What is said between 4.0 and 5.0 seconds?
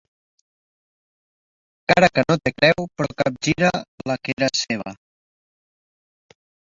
la que era seva.